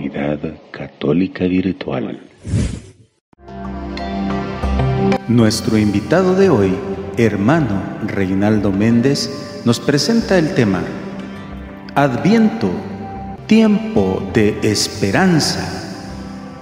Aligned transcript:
Comunidad 0.00 0.38
Católica 0.70 1.44
Virtual. 1.44 2.18
Nuestro 5.28 5.76
invitado 5.76 6.34
de 6.34 6.48
hoy, 6.48 6.74
hermano 7.18 7.82
Reinaldo 8.06 8.72
Méndez, 8.72 9.60
nos 9.66 9.78
presenta 9.78 10.38
el 10.38 10.54
tema 10.54 10.82
Adviento, 11.94 12.70
tiempo 13.46 14.22
de 14.32 14.58
esperanza. 14.62 15.68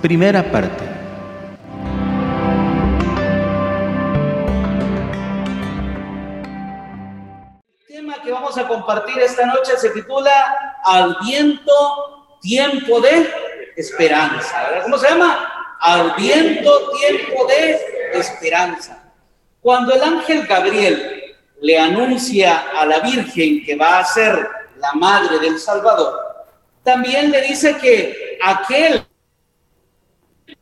Primera 0.02 0.50
parte. 0.50 0.88
a 8.56 8.66
compartir 8.66 9.18
esta 9.18 9.46
noche 9.46 9.76
se 9.76 9.90
titula 9.90 10.30
Al 10.84 11.16
viento, 11.20 12.17
tiempo 12.40 13.00
de 13.00 13.30
esperanza. 13.76 14.82
¿Cómo 14.82 14.98
se 14.98 15.08
llama? 15.08 15.76
Al 15.80 16.14
viento, 16.16 16.90
tiempo 16.92 17.46
de 17.46 18.18
esperanza. 18.18 19.12
Cuando 19.60 19.94
el 19.94 20.02
ángel 20.02 20.46
Gabriel 20.46 21.36
le 21.60 21.78
anuncia 21.78 22.70
a 22.78 22.86
la 22.86 23.00
Virgen 23.00 23.64
que 23.64 23.76
va 23.76 23.98
a 23.98 24.04
ser 24.04 24.48
la 24.78 24.92
madre 24.94 25.38
del 25.38 25.58
Salvador, 25.58 26.14
también 26.82 27.30
le 27.30 27.42
dice 27.42 27.76
que 27.76 28.38
aquel 28.42 29.04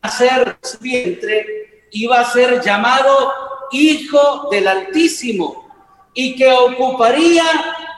a 0.03 0.11
ser 0.11 0.57
su 0.63 0.79
vientre 0.79 1.89
iba 1.93 2.21
a 2.21 2.31
ser 2.31 2.61
llamado 2.61 3.33
Hijo 3.73 4.49
del 4.51 4.69
Altísimo 4.69 5.69
y 6.15 6.37
que 6.37 6.51
ocuparía 6.51 7.45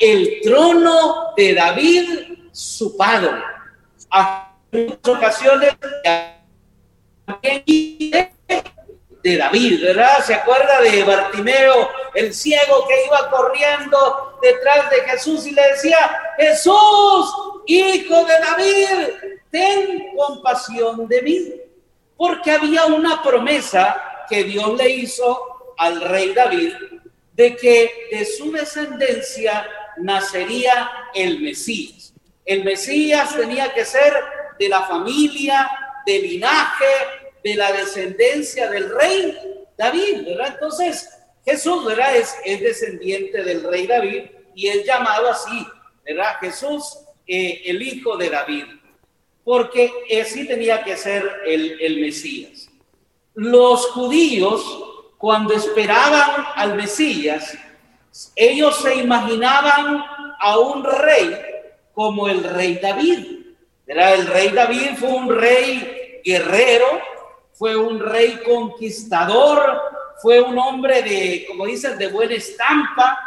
el 0.01 0.41
trono 0.43 1.33
de 1.37 1.55
David, 1.55 2.09
su 2.53 2.97
padre. 2.97 3.43
A 4.11 4.55
muchas 4.73 4.99
ocasiones 5.05 5.77
de 9.23 9.37
David, 9.37 9.83
¿verdad? 9.83 10.25
¿Se 10.25 10.35
acuerda 10.35 10.81
de 10.81 11.05
Bartimeo, 11.05 11.91
el 12.15 12.33
ciego 12.33 12.87
que 12.87 13.07
iba 13.07 13.31
corriendo 13.31 14.39
detrás 14.41 14.91
de 14.91 15.01
Jesús 15.03 15.47
y 15.47 15.53
le 15.53 15.63
decía, 15.73 15.99
Jesús, 16.39 17.35
hijo 17.67 18.25
de 18.25 18.35
David, 18.41 19.39
ten 19.51 20.17
compasión 20.17 21.07
de 21.09 21.23
mí? 21.23 21.53
Porque 22.17 22.53
había 22.53 22.87
una 22.87 23.23
promesa 23.23 24.25
que 24.29 24.45
Dios 24.45 24.77
le 24.77 24.89
hizo 24.91 25.75
al 25.77 26.01
rey 26.01 26.33
David 26.33 26.75
de 27.33 27.57
que 27.57 28.09
de 28.11 28.25
su 28.25 28.51
descendencia 28.51 29.67
nacería 29.99 30.91
el 31.15 31.41
Mesías. 31.41 32.13
El 32.49 32.65
Mesías 32.65 33.37
tenía 33.37 33.75
que 33.75 33.85
ser 33.85 34.11
de 34.59 34.71
la 34.71 34.81
familia, 34.85 35.69
del 36.07 36.23
linaje, 36.23 36.87
de 37.45 37.55
la 37.55 37.71
descendencia 37.73 38.71
del 38.71 38.89
rey 38.89 39.37
David. 39.77 40.27
Entonces, 40.27 41.11
Jesús, 41.45 41.85
¿verdad? 41.85 42.17
Es, 42.17 42.35
es 42.47 42.63
descendiente 42.63 43.45
del 43.45 43.65
rey 43.65 43.87
David 43.87 44.23
y 44.55 44.69
es 44.69 44.87
llamado 44.87 45.29
así, 45.29 45.67
¿verdad? 46.07 46.37
Jesús, 46.41 47.01
eh, 47.27 47.61
el 47.67 47.83
hijo 47.83 48.17
de 48.17 48.31
David, 48.31 48.65
porque 49.45 49.93
así 50.19 50.49
tenía 50.49 50.83
que 50.83 50.97
ser 50.97 51.31
el, 51.45 51.79
el 51.83 52.01
Mesías. 52.01 52.71
Los 53.35 53.89
judíos 53.89 54.65
cuando 55.19 55.53
esperaban 55.53 56.47
al 56.55 56.77
Mesías, 56.77 57.59
ellos 58.35 58.81
se 58.81 58.95
imaginaban 58.95 60.03
a 60.41 60.59
un 60.59 60.83
rey 60.83 61.48
como 61.99 62.29
el 62.29 62.45
rey 62.45 62.79
David. 62.81 63.27
Era 63.85 64.15
el 64.15 64.29
rey 64.29 64.51
David 64.51 64.91
fue 65.01 65.09
un 65.09 65.37
rey 65.37 66.21
guerrero, 66.25 66.87
fue 67.55 67.75
un 67.75 67.99
rey 67.99 68.41
conquistador, 68.47 69.83
fue 70.23 70.41
un 70.41 70.57
hombre 70.61 71.03
de, 71.03 71.45
como 71.49 71.67
dicen, 71.67 71.99
de 71.99 72.07
buena 72.07 72.37
estampa. 72.37 73.19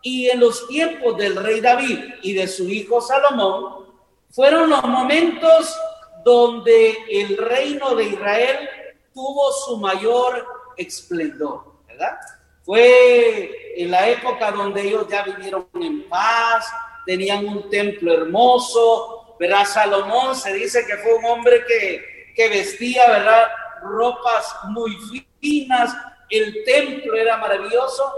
Y 0.00 0.30
en 0.30 0.40
los 0.40 0.66
tiempos 0.68 1.18
del 1.18 1.36
rey 1.36 1.60
David 1.60 1.98
y 2.22 2.32
de 2.32 2.48
su 2.48 2.66
hijo 2.70 3.02
Salomón, 3.02 3.88
fueron 4.30 4.70
los 4.70 4.84
momentos 4.84 5.78
donde 6.24 6.96
el 7.10 7.36
reino 7.36 7.94
de 7.94 8.04
Israel 8.04 8.70
tuvo 9.12 9.52
su 9.52 9.76
mayor 9.76 10.46
esplendor, 10.78 11.74
¿verdad? 11.86 12.16
Fue 12.62 13.74
en 13.76 13.90
la 13.90 14.08
época 14.08 14.50
donde 14.50 14.80
ellos 14.80 15.06
ya 15.10 15.24
vivieron 15.24 15.68
en 15.74 16.08
paz, 16.08 16.72
tenían 17.06 17.46
un 17.46 17.68
templo 17.70 18.12
hermoso, 18.12 19.36
¿verdad? 19.38 19.64
Salomón 19.64 20.34
se 20.34 20.52
dice 20.54 20.86
que 20.86 20.96
fue 20.98 21.14
un 21.14 21.24
hombre 21.24 21.64
que, 21.66 22.32
que 22.34 22.48
vestía, 22.48 23.08
¿verdad? 23.08 23.48
Ropas 23.82 24.54
muy 24.68 24.96
finas, 25.40 25.94
el 26.30 26.64
templo 26.64 27.14
era 27.14 27.36
maravilloso. 27.36 28.12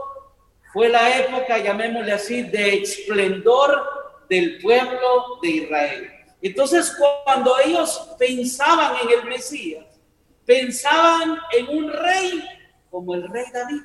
Fue 0.73 0.89
la 0.89 1.19
época, 1.19 1.59
llamémosle 1.59 2.13
así, 2.13 2.43
de 2.43 2.83
esplendor 2.83 4.25
del 4.29 4.59
pueblo 4.59 5.39
de 5.43 5.49
Israel. 5.49 6.13
Entonces, 6.43 6.95
cuando 7.25 7.59
ellos 7.59 8.11
pensaban 8.19 8.97
en 9.03 9.19
el 9.19 9.25
Mesías, 9.25 9.87
pensaban 10.45 11.39
en 11.53 11.69
un 11.69 11.93
rey 11.93 12.45
como 12.91 13.15
el 13.15 13.29
rey 13.29 13.45
David, 13.53 13.83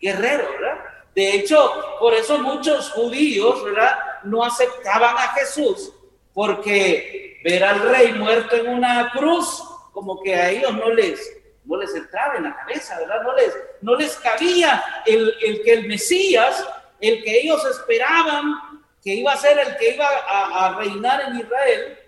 guerrero, 0.00 0.50
¿verdad? 0.52 0.78
De 1.14 1.36
hecho, 1.36 1.72
por 2.00 2.12
eso 2.14 2.38
muchos 2.38 2.90
judíos, 2.90 3.62
¿verdad? 3.64 3.98
No 4.24 4.44
aceptaban 4.44 5.16
a 5.16 5.28
Jesús, 5.34 5.92
porque 6.32 7.40
ver 7.44 7.64
al 7.64 7.80
rey 7.90 8.12
muerto 8.12 8.56
en 8.56 8.68
una 8.68 9.10
cruz, 9.12 9.62
como 9.92 10.22
que 10.22 10.34
a 10.34 10.50
ellos 10.50 10.72
no 10.74 10.90
les, 10.90 11.20
no 11.64 11.76
les 11.76 11.94
entraba 11.94 12.36
en 12.36 12.44
la 12.44 12.56
cabeza, 12.56 12.98
¿verdad? 12.98 13.22
No 13.22 13.34
les, 13.36 13.58
no 13.80 13.94
les 13.96 14.16
cabía 14.16 14.82
el, 15.06 15.34
el 15.42 15.62
que 15.62 15.72
el 15.72 15.88
Mesías, 15.88 16.66
el 17.00 17.22
que 17.22 17.40
ellos 17.40 17.64
esperaban 17.66 18.54
que 19.02 19.14
iba 19.14 19.32
a 19.32 19.36
ser 19.36 19.58
el 19.58 19.76
que 19.76 19.94
iba 19.94 20.06
a, 20.06 20.66
a 20.66 20.78
reinar 20.78 21.22
en 21.28 21.40
Israel, 21.40 21.98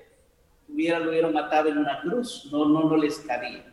hubiera, 0.68 0.98
lo 1.00 1.10
hubieran 1.10 1.32
matado 1.32 1.68
en 1.68 1.78
una 1.78 2.00
cruz, 2.00 2.48
no, 2.52 2.66
no, 2.66 2.88
no 2.88 2.96
les 2.96 3.18
cabía. 3.18 3.64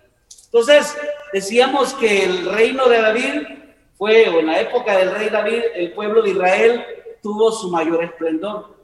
Entonces, 0.45 0.97
decíamos 1.31 1.93
que 1.93 2.25
el 2.25 2.45
reino 2.45 2.89
de 2.89 3.01
David 3.01 3.47
fue, 3.93 4.27
o 4.27 4.39
en 4.39 4.47
la 4.47 4.59
época 4.59 4.97
del 4.97 5.11
rey 5.11 5.29
David, 5.29 5.61
el 5.75 5.93
pueblo 5.93 6.21
de 6.23 6.31
Israel 6.31 6.85
tuvo 7.21 7.51
su 7.51 7.69
mayor 7.69 8.03
esplendor. 8.03 8.75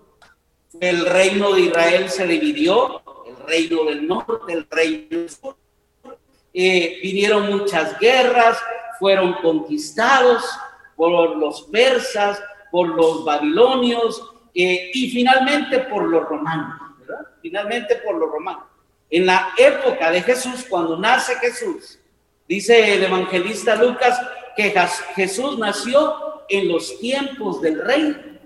El 0.79 1.05
reino 1.05 1.53
de 1.53 1.61
Israel 1.61 2.09
se 2.09 2.27
dividió, 2.27 3.01
el 3.25 3.37
reino 3.47 3.85
del 3.85 4.07
norte, 4.07 4.53
el 4.53 4.67
reino 4.69 5.07
del 5.09 5.29
sur. 5.29 5.55
Eh, 6.53 6.99
vinieron 7.01 7.47
muchas 7.57 7.99
guerras, 7.99 8.57
fueron 8.99 9.33
conquistados 9.41 10.43
por 10.95 11.35
los 11.37 11.63
persas, 11.63 12.41
por 12.71 12.89
los 12.89 13.23
babilonios 13.23 14.23
eh, 14.53 14.91
y 14.93 15.09
finalmente 15.09 15.79
por 15.79 16.03
los 16.03 16.27
romanos. 16.27 16.81
Finalmente 17.41 17.97
por 17.97 18.15
los 18.15 18.29
romanos. 18.29 18.63
En 19.09 19.25
la 19.25 19.49
época 19.57 20.11
de 20.11 20.21
Jesús, 20.21 20.65
cuando 20.67 20.97
nace 20.97 21.35
Jesús, 21.35 21.99
dice 22.47 22.93
el 22.93 23.03
evangelista 23.03 23.75
Lucas 23.75 24.19
que 24.55 24.73
Jesús 25.15 25.57
nació 25.57 26.26
en 26.49 26.67
los 26.67 26.99
tiempos 26.99 27.61
del 27.61 27.81
rey 27.81 28.39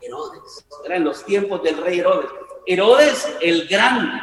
Herodes. 0.00 0.66
Era 0.84 0.96
en 0.96 1.04
los 1.04 1.24
tiempos 1.24 1.62
del 1.62 1.76
rey 1.78 2.00
Herodes. 2.00 2.30
Herodes 2.66 3.36
el 3.40 3.68
Grande. 3.68 4.20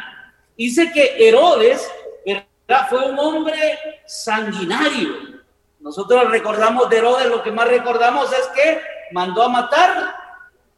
Dice 0.56 0.90
que 0.92 1.28
Herodes 1.28 1.88
fue 2.90 3.10
un 3.10 3.18
hombre 3.18 3.78
sanguinario. 4.06 5.38
Nosotros 5.80 6.30
recordamos 6.30 6.90
de 6.90 6.98
Herodes, 6.98 7.26
lo 7.26 7.42
que 7.42 7.52
más 7.52 7.68
recordamos 7.68 8.32
es 8.32 8.46
que 8.48 8.80
mandó 9.12 9.42
a 9.42 9.48
matar 9.48 10.14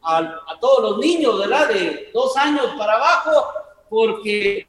a, 0.01 0.17
a 0.17 0.59
todos 0.59 0.91
los 0.91 0.97
niños, 0.99 1.39
¿verdad? 1.39 1.67
De 1.67 2.11
dos 2.13 2.37
años 2.37 2.67
para 2.77 2.93
abajo, 2.93 3.45
porque 3.89 4.67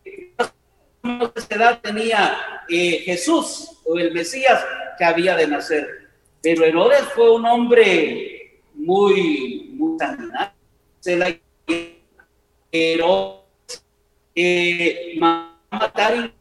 esa 1.35 1.55
edad 1.55 1.81
tenía 1.81 2.65
eh, 2.69 3.03
Jesús 3.05 3.81
o 3.85 3.99
el 3.99 4.13
Mesías 4.13 4.65
que 4.99 5.05
había 5.05 5.37
de 5.37 5.47
nacer. 5.47 6.02
Pero 6.43 6.65
Herodes 6.65 7.05
fue 7.15 7.31
un 7.31 7.47
hombre 7.47 8.61
muy, 8.75 9.71
muy 9.75 9.99
sanguinario. 9.99 10.53
Herodes 12.71 13.43
eh, 14.35 15.19
a 15.21 15.57
matar 15.71 16.33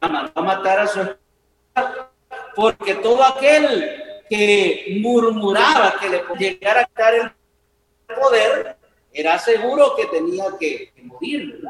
a 0.00 0.42
matar 0.42 0.80
a 0.80 0.86
su 0.86 1.00
esposa 1.00 2.10
porque 2.54 2.94
todo 2.94 3.22
aquel 3.22 4.02
que 4.28 4.98
murmuraba 5.00 5.94
que 6.00 6.08
le 6.08 6.22
llegara 6.38 6.82
a 6.82 6.90
dar 7.00 7.14
el 7.14 7.30
poder 8.14 8.76
era 9.12 9.38
seguro 9.38 9.94
que 9.96 10.06
tenía 10.06 10.44
que, 10.58 10.92
morir. 11.04 11.60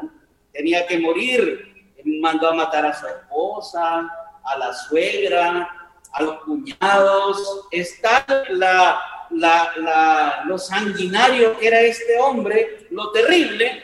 Tenía 0.51 0.87
que 0.87 0.99
morir. 0.99 1.93
Mandó 2.21 2.49
a 2.49 2.53
matar 2.53 2.85
a 2.85 2.93
su 2.93 3.05
esposa, 3.05 4.09
a 4.47 4.57
la 4.57 4.73
suegra, 4.73 5.91
a 6.11 6.23
los 6.23 6.43
cuñados. 6.43 7.67
Está 7.71 8.25
la, 8.49 8.99
la, 9.31 10.43
lo 10.45 10.57
sanguinario 10.57 11.57
que 11.57 11.67
era 11.67 11.81
este 11.81 12.19
hombre, 12.19 12.87
lo 12.91 13.11
terrible, 13.11 13.83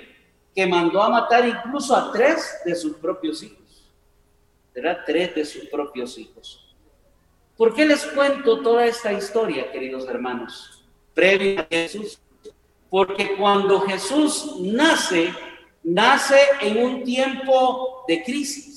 que 0.56 0.66
mandó 0.66 1.02
a 1.02 1.10
matar 1.10 1.48
incluso 1.48 1.96
a 1.96 2.12
tres 2.12 2.60
de 2.66 2.76
sus 2.76 2.98
propios 2.98 3.44
hijos. 3.44 3.92
Era 4.74 5.04
tres 5.06 5.36
de 5.36 5.46
sus 5.46 5.66
propios 5.66 6.18
hijos. 6.18 6.76
¿Por 7.58 7.76
qué 7.76 7.86
les 7.86 8.04
cuento 8.06 8.62
toda 8.62 8.86
esta 8.86 9.14
historia, 9.14 9.72
queridos 9.72 10.08
hermanos? 10.08 10.84
Previo 11.14 11.62
a 11.62 11.68
Jesús. 11.70 12.20
Porque 12.90 13.36
cuando 13.38 13.82
Jesús 13.82 14.56
nace, 14.60 15.34
nace 15.84 16.40
en 16.62 16.84
un 16.84 17.04
tiempo 17.04 18.04
de 18.08 18.24
crisis. 18.24 18.73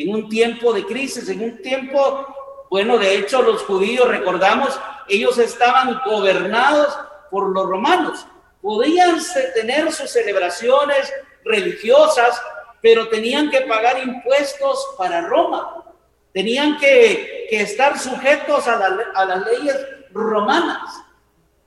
En 0.00 0.14
un 0.14 0.28
tiempo 0.28 0.72
de 0.72 0.86
crisis, 0.86 1.28
en 1.28 1.42
un 1.42 1.62
tiempo, 1.62 2.26
bueno, 2.70 2.98
de 2.98 3.16
hecho 3.16 3.42
los 3.42 3.62
judíos, 3.62 4.08
recordamos, 4.08 4.78
ellos 5.08 5.38
estaban 5.38 6.00
gobernados 6.06 6.98
por 7.30 7.50
los 7.50 7.66
romanos 7.66 8.26
podían 8.60 9.18
tener 9.54 9.92
sus 9.92 10.10
celebraciones 10.10 11.12
religiosas, 11.44 12.40
pero 12.80 13.08
tenían 13.08 13.50
que 13.50 13.62
pagar 13.62 13.98
impuestos 14.02 14.94
para 14.96 15.22
Roma. 15.22 15.84
Tenían 16.32 16.78
que, 16.78 17.48
estar 17.50 17.98
sujetos 17.98 18.68
a, 18.68 18.74
a, 19.14 19.24
las 19.24 19.46
leyes 19.46 19.74
romanas. 20.12 21.02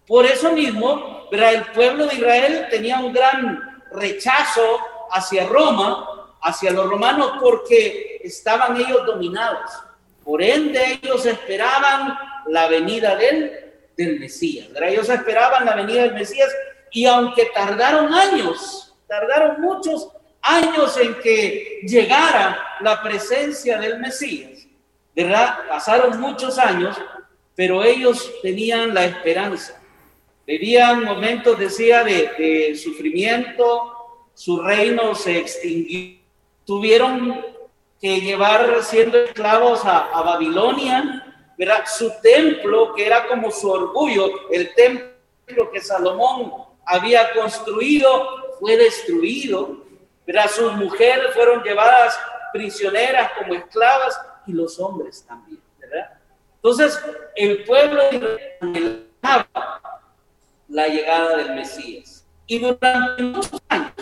Por 0.06 0.26
eso 0.26 0.52
mismo, 0.52 1.28
el 1.32 1.66
pueblo 1.74 2.06
de 2.06 2.16
Israel 2.16 2.68
tenía 2.70 3.00
un 3.00 3.12
gran 3.12 3.82
rechazo 3.92 4.80
hacia 5.12 5.48
Roma, 5.48 6.38
hacia 6.42 6.72
los 6.72 6.88
romanos, 6.88 7.34
porque 7.42 8.11
estaban 8.24 8.78
ellos 8.78 9.06
dominados. 9.06 9.72
Por 10.24 10.42
ende, 10.42 11.00
ellos 11.02 11.26
esperaban 11.26 12.18
la 12.48 12.68
venida 12.68 13.16
del, 13.16 13.52
del 13.98 14.20
Mesías. 14.20 14.68
Ellos 14.82 15.10
esperaban 15.10 15.66
la 15.66 15.76
venida 15.76 16.04
del 16.04 16.14
Mesías 16.14 16.50
y 16.92 17.06
aunque 17.06 17.46
tardaron 17.54 18.14
años, 18.14 18.94
tardaron 19.08 19.62
muchos 19.62 20.10
años 20.42 20.98
en 20.98 21.16
que 21.16 21.80
llegara 21.84 22.60
la 22.82 23.02
presencia 23.02 23.78
del 23.78 24.00
Mesías, 24.00 24.68
¿verdad? 25.16 25.60
Pasaron 25.70 26.20
muchos 26.20 26.58
años, 26.58 26.98
pero 27.56 27.84
ellos 27.84 28.32
tenían 28.42 28.94
la 28.94 29.06
esperanza. 29.06 29.82
Vivían 30.46 31.04
momentos, 31.04 31.58
de, 31.60 32.78
sufrimiento, 32.82 34.28
su 34.34 34.62
reino 34.62 35.14
se 35.16 35.38
extinguió, 35.38 36.18
tuvieron 36.66 37.46
que 38.02 38.20
llevar 38.20 38.82
siendo 38.84 39.20
esclavos 39.20 39.82
a, 39.86 40.22
Babilonia, 40.24 41.54
¿verdad? 41.56 41.84
Su 41.86 42.12
templo, 42.22 42.94
que 42.96 43.06
era 43.06 43.28
como 43.28 43.52
su 43.52 43.70
orgullo, 43.70 44.50
el 44.50 44.74
templo 44.74 45.72
que 45.72 45.80
Salomón 45.80 46.52
había 46.86 47.32
construido 47.34 48.58
fue 48.60 48.76
destruido. 48.76 49.86
pero 50.26 50.48
Sus 50.48 50.74
mujeres 50.74 51.34
fueron 51.36 51.62
llevadas 51.64 52.20
prisioneras 52.52 53.32
como 53.38 53.54
esclavas 53.54 54.20
y 54.48 54.54
los 54.54 54.80
hombres 54.80 55.24
también, 55.28 55.62
¿verdad? 55.80 56.18
Entonces, 56.56 57.00
el 57.36 57.64
pueblo 57.64 58.02
anhelaba 58.62 59.82
la 60.68 60.88
llegada 60.88 61.38
del 61.38 61.56
Mesías. 61.56 62.26
Y 62.48 62.60
durante 62.60 63.24
muchos 63.24 63.62
años, 63.70 63.94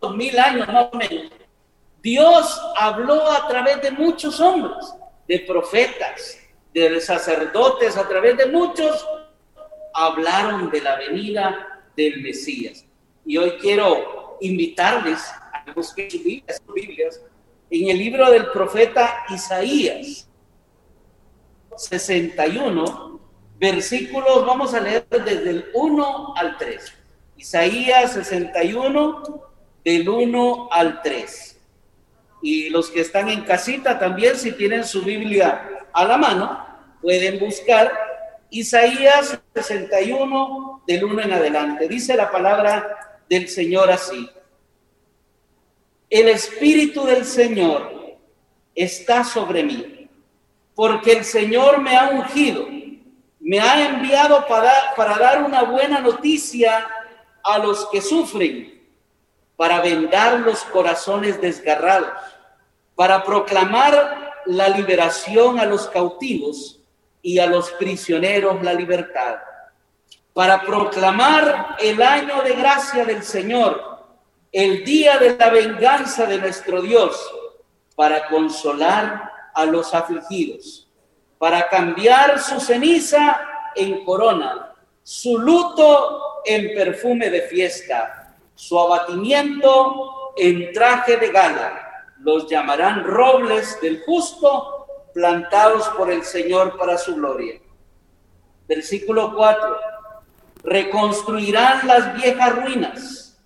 dos 0.00 0.16
mil 0.16 0.38
años 0.38 0.68
más 0.68 0.88
o 0.92 0.96
menos, 0.96 1.32
Dios 2.08 2.58
habló 2.74 3.30
a 3.30 3.46
través 3.48 3.82
de 3.82 3.90
muchos 3.90 4.40
hombres, 4.40 4.94
de 5.26 5.40
profetas, 5.40 6.38
de 6.72 6.98
sacerdotes, 7.02 7.98
a 7.98 8.08
través 8.08 8.34
de 8.38 8.46
muchos 8.46 9.06
hablaron 9.92 10.70
de 10.70 10.80
la 10.80 10.96
venida 10.96 11.82
del 11.94 12.22
Mesías. 12.22 12.86
Y 13.26 13.36
hoy 13.36 13.58
quiero 13.60 14.38
invitarles 14.40 15.20
a 15.52 15.70
busquen 15.74 16.10
sus 16.10 16.24
Biblias, 16.24 17.20
en 17.70 17.90
el 17.90 17.98
libro 17.98 18.30
del 18.30 18.46
profeta 18.52 19.24
Isaías 19.28 20.26
61, 21.76 23.20
versículos, 23.58 24.46
vamos 24.46 24.72
a 24.72 24.80
leer 24.80 25.06
desde 25.10 25.50
el 25.50 25.66
1 25.74 26.34
al 26.36 26.56
3. 26.56 26.92
Isaías 27.36 28.14
61, 28.14 29.42
del 29.84 30.08
1 30.08 30.68
al 30.72 31.02
3. 31.02 31.57
Y 32.42 32.70
los 32.70 32.90
que 32.90 33.00
están 33.00 33.28
en 33.28 33.42
casita 33.42 33.98
también, 33.98 34.36
si 34.36 34.52
tienen 34.52 34.84
su 34.84 35.02
Biblia 35.02 35.86
a 35.92 36.04
la 36.04 36.16
mano, 36.16 36.66
pueden 37.00 37.38
buscar 37.38 37.92
Isaías 38.50 39.38
61, 39.54 40.82
del 40.86 41.04
1 41.04 41.22
en 41.22 41.32
adelante. 41.32 41.88
Dice 41.88 42.16
la 42.16 42.30
palabra 42.30 43.20
del 43.28 43.48
Señor 43.48 43.90
así. 43.90 44.28
El 46.08 46.28
Espíritu 46.28 47.04
del 47.04 47.24
Señor 47.24 48.16
está 48.74 49.24
sobre 49.24 49.62
mí, 49.62 50.08
porque 50.74 51.12
el 51.12 51.24
Señor 51.24 51.80
me 51.80 51.96
ha 51.96 52.08
ungido, 52.08 52.66
me 53.40 53.60
ha 53.60 53.88
enviado 53.88 54.46
para, 54.46 54.72
para 54.96 55.18
dar 55.18 55.42
una 55.42 55.64
buena 55.64 56.00
noticia 56.00 56.86
a 57.44 57.58
los 57.58 57.88
que 57.90 58.00
sufren, 58.00 58.77
para 59.58 59.80
vendar 59.80 60.38
los 60.38 60.62
corazones 60.66 61.40
desgarrados, 61.40 62.12
para 62.94 63.24
proclamar 63.24 64.44
la 64.46 64.68
liberación 64.68 65.58
a 65.58 65.64
los 65.64 65.88
cautivos 65.88 66.78
y 67.22 67.40
a 67.40 67.46
los 67.46 67.72
prisioneros 67.72 68.62
la 68.62 68.72
libertad, 68.72 69.38
para 70.32 70.62
proclamar 70.62 71.74
el 71.80 72.00
año 72.00 72.40
de 72.42 72.54
gracia 72.54 73.04
del 73.04 73.24
Señor, 73.24 74.06
el 74.52 74.84
día 74.84 75.18
de 75.18 75.36
la 75.36 75.50
venganza 75.50 76.24
de 76.26 76.38
nuestro 76.38 76.80
Dios, 76.80 77.20
para 77.96 78.28
consolar 78.28 79.28
a 79.54 79.64
los 79.64 79.92
afligidos, 79.92 80.88
para 81.36 81.68
cambiar 81.68 82.38
su 82.38 82.60
ceniza 82.60 83.40
en 83.74 84.04
corona, 84.04 84.72
su 85.02 85.36
luto 85.36 86.42
en 86.44 86.72
perfume 86.76 87.28
de 87.28 87.42
fiesta, 87.42 88.17
su 88.58 88.76
abatimiento 88.76 90.32
en 90.36 90.72
traje 90.72 91.16
de 91.16 91.28
gala. 91.30 92.06
Los 92.18 92.48
llamarán 92.50 93.04
robles 93.04 93.80
del 93.80 94.02
justo 94.02 94.84
plantados 95.14 95.88
por 95.90 96.10
el 96.10 96.24
Señor 96.24 96.76
para 96.76 96.98
su 96.98 97.14
gloria. 97.14 97.60
Versículo 98.66 99.32
4. 99.36 99.78
Reconstruirán 100.64 101.86
las 101.86 102.16
viejas 102.16 102.56
ruinas, 102.56 103.40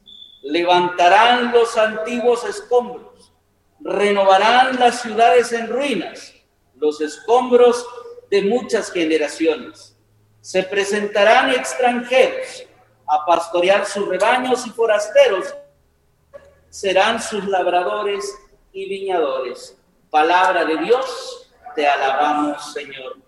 levantarán 0.44 1.52
los 1.52 1.76
antiguos 1.76 2.44
escombros, 2.44 3.34
renovarán 3.80 4.80
las 4.80 5.02
ciudades 5.02 5.52
en 5.52 5.68
ruinas, 5.68 6.32
los 6.74 7.02
escombros 7.02 7.86
de 8.30 8.40
muchas 8.40 8.90
generaciones. 8.90 9.94
Se 10.40 10.62
presentarán 10.62 11.50
extranjeros 11.50 12.66
a 13.12 13.26
pastorear 13.26 13.84
sus 13.84 14.08
rebaños 14.08 14.66
y 14.66 14.70
forasteros 14.70 15.54
serán 16.70 17.20
sus 17.20 17.44
labradores 17.46 18.24
y 18.72 18.88
viñadores. 18.88 19.76
Palabra 20.08 20.64
de 20.64 20.78
Dios 20.78 21.50
te 21.74 21.86
alabamos, 21.86 22.72
Señor. 22.72 23.18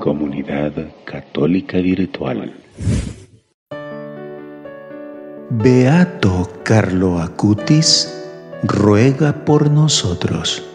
Comunidad 0.00 0.72
Católica 1.06 1.78
Virtual. 1.78 2.54
Beato 5.48 6.50
Carlo 6.62 7.20
Acutis 7.20 8.22
ruega 8.64 9.46
por 9.46 9.70
nosotros. 9.70 10.73